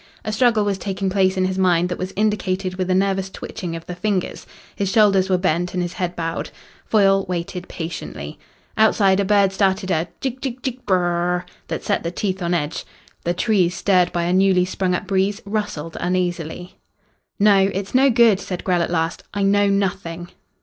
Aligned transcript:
A 0.25 0.31
struggle 0.31 0.65
was 0.65 0.79
taking 0.79 1.11
place 1.11 1.37
in 1.37 1.45
his 1.45 1.59
mind 1.59 1.87
that 1.89 1.99
was 1.99 2.11
indicated 2.15 2.73
with 2.73 2.89
a 2.89 2.95
nervous 2.95 3.29
twitching 3.29 3.75
of 3.75 3.85
the 3.85 3.93
fingers. 3.93 4.47
His 4.75 4.89
shoulders 4.91 5.29
were 5.29 5.37
bent 5.37 5.75
and 5.75 5.83
his 5.83 5.93
head 5.93 6.15
bowed. 6.15 6.49
Foyle 6.87 7.23
waited 7.29 7.67
patiently. 7.67 8.39
Outside 8.79 9.19
a 9.19 9.25
bird 9.25 9.53
started 9.53 9.91
a 9.91 10.07
"jig 10.19 10.41
jig 10.41 10.63
jig 10.63 10.83
br 10.87 10.95
brr" 10.95 11.45
that 11.67 11.83
set 11.83 12.01
the 12.01 12.09
teeth 12.09 12.41
on 12.41 12.55
edge. 12.55 12.83
The 13.25 13.35
trees, 13.35 13.75
stirred 13.75 14.11
by 14.11 14.23
a 14.23 14.33
newly 14.33 14.65
sprung 14.65 14.95
up 14.95 15.05
breeze, 15.05 15.39
rustled 15.45 15.95
uneasily. 15.99 16.79
"No, 17.37 17.69
it's 17.71 17.93
no 17.93 18.09
good," 18.09 18.39
said 18.39 18.63
Grell 18.63 18.81
at 18.81 18.89
last. 18.89 19.21
"I 19.35 19.43
know 19.43 19.67
nothing." 19.69 20.31